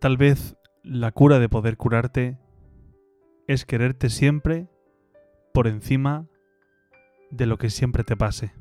[0.00, 2.38] Tal vez la cura de poder curarte
[3.46, 4.66] es quererte siempre
[5.52, 6.26] por encima
[7.30, 8.59] de lo que siempre te pase.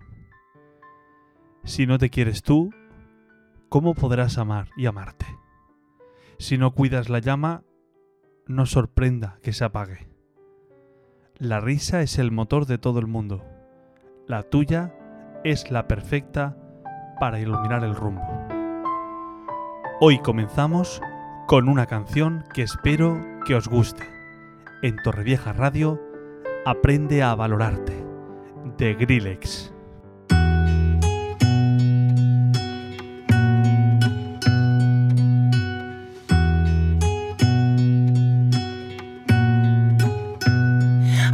[1.64, 2.72] Si no te quieres tú,
[3.70, 5.26] ¿cómo podrás amar y amarte?
[6.38, 7.64] Si no cuidas la llama,
[8.48, 10.10] no sorprenda que se apague.
[11.38, 13.46] La risa es el motor de todo el mundo.
[14.28, 14.94] La tuya
[15.44, 16.58] es la perfecta
[17.20, 18.24] para iluminar el rumbo.
[20.02, 21.02] Hoy comenzamos
[21.48, 24.04] con una canción que espero que os guste.
[24.82, 26.00] En Torrevieja Radio,
[26.66, 28.06] Aprende a valorarte,
[28.78, 29.74] de Grillex.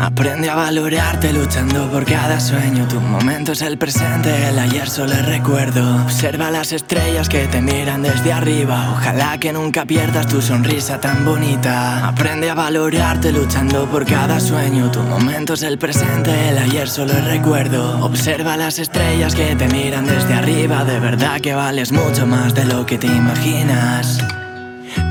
[0.06, 2.88] Aprende a valorarte luchando por cada sueño.
[2.88, 6.03] Tu momento es el presente, el ayer solo es recuerdo.
[6.03, 8.92] Observa las estrellas que te miran desde arriba.
[8.92, 12.08] Ojalá que nunca pierdas tu sonrisa tan bonita.
[12.08, 14.92] Aprende a valorarte luchando por cada sueño.
[14.92, 18.06] Tu momento es el presente, el ayer solo es recuerdo.
[18.06, 20.83] Observa las estrellas que te miran desde arriba.
[20.83, 24.20] De verdad que vales mucho más de lo que te imaginas.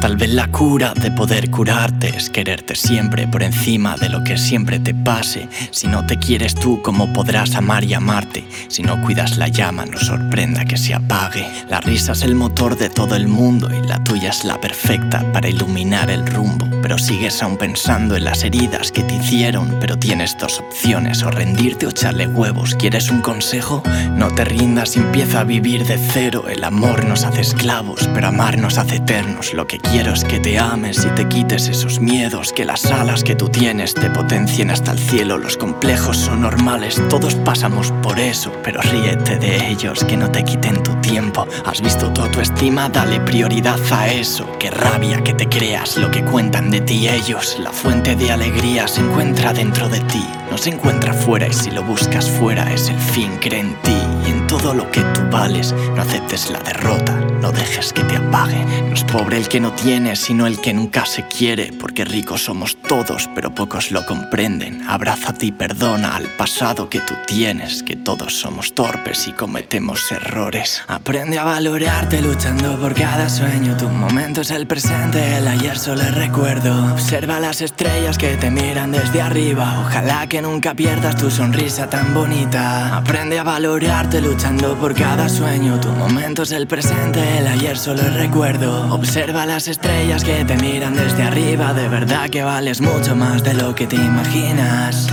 [0.05, 4.37] Tal vez la cura de poder curarte es quererte siempre por encima de lo que
[4.37, 5.49] siempre te pase.
[5.71, 8.47] Si no te quieres tú, ¿cómo podrás amar y amarte?
[8.69, 11.51] Si no cuidas la llama, no sorprenda que se apague.
[11.71, 15.25] La risa es el motor de todo el mundo y la tuya es la perfecta
[15.33, 16.69] para iluminar el rumbo.
[16.83, 21.31] Pero sigues aún pensando en las heridas que te hicieron, pero tienes dos opciones, o
[21.31, 22.75] rendirte o echarle huevos.
[22.75, 23.83] ¿Quieres un consejo?
[24.11, 26.45] No te rindas y empieza a vivir de cero.
[26.47, 29.55] El amor nos hace esclavos, pero amar nos hace eternos.
[29.55, 33.35] Lo que es que te ames y te quites esos miedos, que las alas que
[33.37, 35.39] tú tienes te potencien hasta el cielo.
[35.39, 40.43] Los complejos son normales, todos pasamos por eso, pero ríete de ellos, que no te
[40.45, 41.47] quiten tu tiempo.
[41.65, 44.49] Has visto tu autoestima, dale prioridad a eso.
[44.59, 47.57] Qué rabia que te creas lo que cuentan de ti ellos.
[47.61, 51.71] La fuente de alegría se encuentra dentro de ti, no se encuentra fuera y si
[51.71, 53.97] lo buscas fuera es el fin, cree en ti
[54.27, 55.73] y en todo lo que tú vales.
[55.95, 58.65] No aceptes la derrota, no dejes que te apague.
[59.13, 63.29] Pobre el que no tiene, sino el que nunca se quiere, porque ricos somos todos,
[63.35, 64.83] pero pocos lo comprenden.
[64.89, 70.83] Abrázate y perdona al pasado que tú tienes, que todos somos torpes y cometemos errores.
[70.89, 73.77] Aprende a valorarte luchando por cada sueño.
[73.77, 76.93] Tu momento es el presente, el ayer solo es recuerdo.
[76.93, 79.85] Observa las estrellas que te miran desde arriba.
[79.87, 82.97] Ojalá que nunca pierdas tu sonrisa tan bonita.
[82.97, 85.79] Aprende a valorarte luchando por cada sueño.
[85.81, 88.94] Tu momento es el presente, el ayer solo es recuerdo.
[88.95, 91.75] Observa las estrellas que te miran desde arriba.
[91.75, 95.13] De verdad que vales mucho más de lo que te imaginas.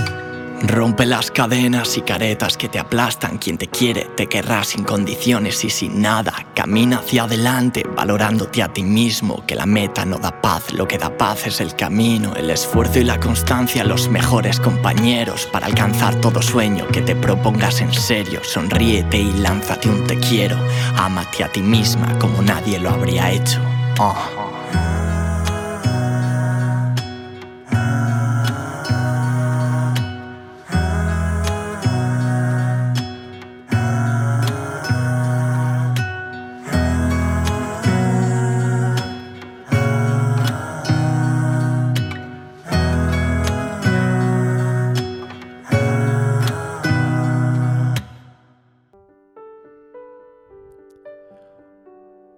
[0.62, 3.38] Rompe las cadenas y caretas que te aplastan.
[3.38, 6.32] Quien te quiere te querrá sin condiciones y sin nada.
[6.54, 9.44] Camina hacia adelante, valorándote a ti mismo.
[9.46, 12.36] Que la meta no da paz, lo que da paz es el camino.
[12.36, 15.48] El esfuerzo y la constancia, los mejores compañeros.
[15.50, 18.42] Para alcanzar todo sueño que te propongas en serio.
[18.44, 20.56] Sonríete y lánzate un te quiero.
[20.96, 23.60] Ámate a ti misma como nadie lo habría hecho.
[24.04, 24.32] Oh.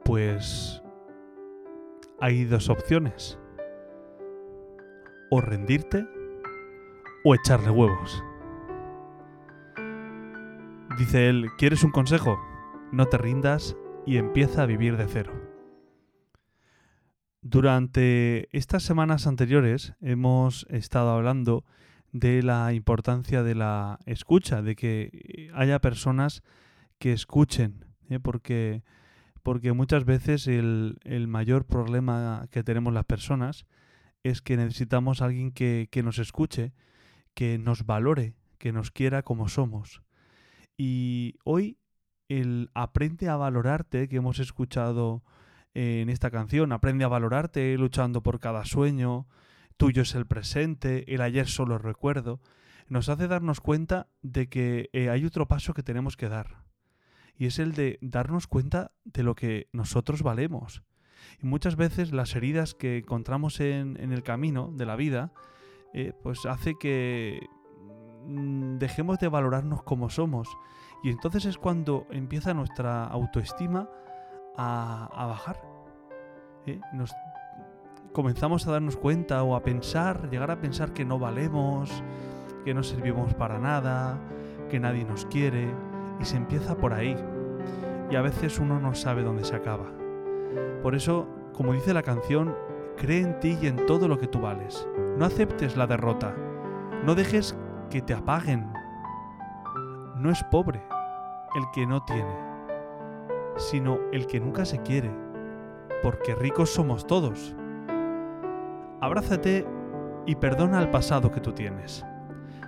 [0.04, 0.83] Pues
[2.20, 3.38] hay dos opciones.
[5.30, 6.06] O rendirte
[7.24, 8.22] o echarle huevos.
[10.98, 12.38] Dice él, ¿quieres un consejo?
[12.92, 15.32] No te rindas y empieza a vivir de cero.
[17.42, 21.64] Durante estas semanas anteriores hemos estado hablando
[22.12, 26.42] de la importancia de la escucha, de que haya personas
[26.98, 28.20] que escuchen, ¿eh?
[28.20, 28.84] porque,
[29.44, 30.96] porque muchas veces el,
[31.28, 33.66] mayor problema que tenemos las personas
[34.24, 36.72] es que necesitamos alguien que, que nos escuche,
[37.34, 40.02] que nos valore, que nos quiera como somos.
[40.78, 41.76] Y hoy
[42.28, 45.22] el aprende a valorarte que hemos escuchado
[45.74, 49.26] en esta canción, aprende a valorarte luchando por cada sueño,
[49.76, 52.40] tuyo es el presente, el ayer solo recuerdo.
[52.88, 56.63] nos hace darnos cuenta de que eh, hay otro paso que tenemos que dar.
[57.36, 60.82] Y es el de darnos cuenta de lo que nosotros valemos.
[61.42, 65.32] Y muchas veces las heridas que encontramos en, el camino de la vida,
[65.92, 67.40] eh, pues hace que
[68.26, 70.48] mm, dejemos de valorarnos como somos.
[71.02, 73.88] Y entonces es cuando empieza nuestra autoestima
[74.56, 75.60] a, a bajar.
[76.66, 76.80] ¿eh?
[78.12, 81.90] Comenzamos a darnos cuenta o a pensar, llegar a pensar que no valemos,
[82.64, 84.18] que no servimos para nada,
[84.70, 85.68] que nadie nos quiere,
[86.20, 87.16] y se empieza por ahí.
[88.10, 89.86] Y a veces uno no sabe dónde se acaba.
[90.82, 92.54] Por eso, como dice la canción,
[92.96, 94.86] cree en ti y en todo lo que tú vales.
[95.18, 96.34] No aceptes la derrota.
[97.04, 97.56] No dejes
[97.90, 98.72] que te apaguen.
[100.16, 100.82] No es pobre
[101.54, 102.36] el que no tiene,
[103.56, 105.10] sino el que nunca se quiere,
[106.02, 107.54] porque ricos somos todos.
[109.00, 109.66] Abrázate
[110.26, 112.04] y perdona al pasado que tú tienes,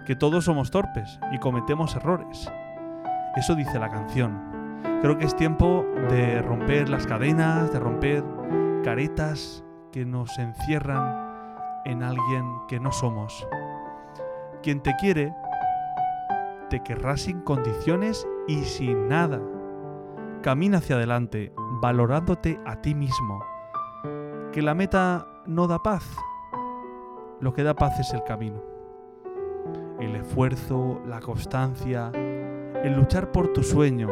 [0.06, 2.50] que todos somos torpes y cometemos errores.
[3.36, 4.80] Eso dice la canción.
[5.02, 8.24] Creo que es tiempo de romper las cadenas, de romper
[8.82, 9.62] caretas
[9.92, 11.26] que nos encierran
[11.84, 13.46] en alguien que no somos.
[14.62, 15.34] Quien te quiere,
[16.70, 19.40] te querrá sin condiciones y sin nada.
[20.42, 21.52] Camina hacia adelante,
[21.82, 23.44] valorándote a ti mismo.
[24.52, 26.04] Que la meta no da paz.
[27.40, 28.62] Lo que da paz es el camino.
[30.00, 32.10] El esfuerzo, la constancia,
[32.84, 34.08] el luchar por tu sueño,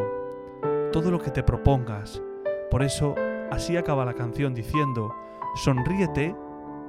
[0.93, 2.23] todo lo que te propongas.
[2.71, 3.15] Por eso,
[3.51, 5.13] así acaba la canción diciendo,
[5.57, 6.35] sonríete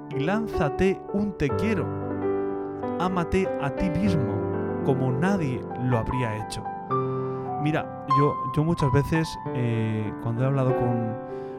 [0.10, 1.86] y lánzate un te quiero.
[3.00, 4.36] Ámate a ti mismo
[4.86, 6.64] como nadie lo habría hecho.
[7.62, 11.16] Mira, yo, yo muchas veces eh, cuando he hablado con,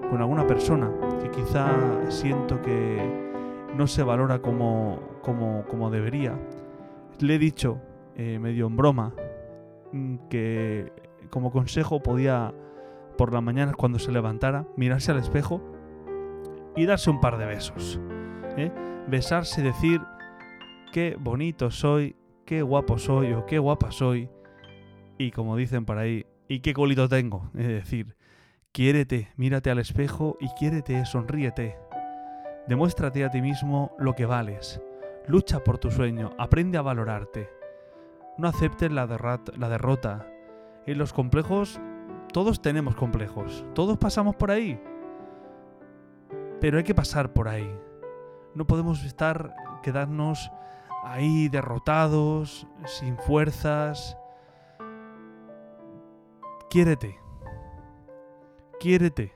[0.08, 0.90] con alguna persona
[1.20, 1.66] que quizá
[2.08, 3.26] siento que
[3.76, 6.38] no se valora como, como, como debería,
[7.18, 7.78] le he dicho,
[8.14, 9.12] eh, medio en broma,
[10.31, 10.93] que
[11.31, 12.54] como consejo podía
[13.16, 15.62] por la mañana cuando se levantara mirarse al espejo
[16.76, 18.00] y darse un par de besos.
[18.56, 18.70] ¿eh?
[19.08, 20.00] Besarse y decir
[20.93, 24.28] qué bonito soy, qué guapo soy o qué guapa soy.
[25.19, 27.50] Y como dicen por ahí, y qué colito tengo.
[27.58, 28.16] Es decir,
[28.72, 31.76] quiérete, mírate al espejo y quiérete, sonríete.
[32.69, 34.81] Demuéstrate a ti mismo lo que vales.
[35.28, 37.56] Lucha por tu sueño, aprende a valorarte.
[38.38, 40.27] No aceptes la, la derrota.
[40.87, 41.81] En los complejos,
[42.33, 43.65] todos tenemos complejos.
[43.75, 44.81] Todos pasamos por ahí.
[46.61, 47.71] Pero hay que pasar por ahí.
[48.55, 50.50] No podemos estar, quedarnos
[51.05, 54.17] ahí derrotados, sin fuerzas.
[56.69, 57.19] Quiérete.
[58.81, 59.33] Quiérete.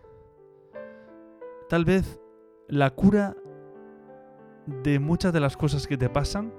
[1.68, 2.20] Tal vez
[2.68, 3.36] la cura
[4.82, 6.52] de muchas de las cosas que te pasan,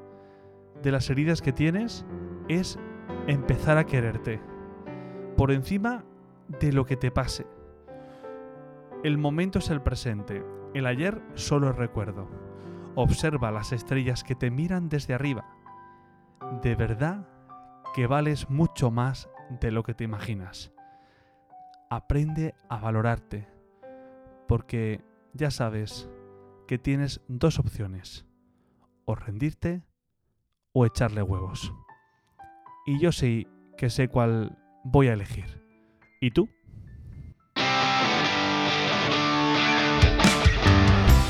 [0.82, 2.06] de las heridas que tienes,
[2.60, 2.80] es
[3.28, 4.42] empezar a quererte.
[5.38, 6.04] Por encima
[6.60, 7.48] de lo que te pase.
[9.04, 10.44] El momento es el presente.
[10.74, 12.30] El ayer solo es recuerdo.
[12.96, 15.46] Observa las estrellas que te miran desde arriba.
[16.62, 17.28] De verdad
[17.94, 20.72] que vales mucho más de lo que te imaginas.
[21.90, 23.50] Aprende a valorarte,
[24.48, 26.10] porque ya sabes
[26.68, 28.26] que tienes dos opciones,
[29.06, 29.84] o rendirte
[30.74, 31.74] o echarle huevos.
[32.86, 33.48] Y yo sí
[33.78, 35.62] que sé cuál voy a elegir.
[36.20, 36.50] ¿Y tú?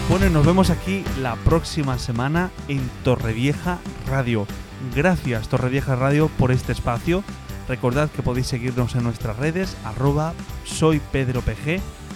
[0.10, 4.46] Bueno, nos vemos aquí la próxima semana en Torrevieja Radio.
[4.93, 7.24] Gracias Torrevieja Radio por este espacio.
[7.70, 10.34] Recordad que podéis seguirnos en nuestras redes, arroba
[10.65, 11.41] soy Pedro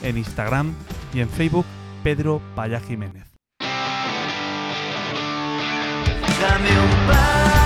[0.04, 0.74] en Instagram
[1.13, 1.65] y en Facebook
[2.04, 3.32] Pedro Paya Jiménez.
[6.42, 7.64] Dame un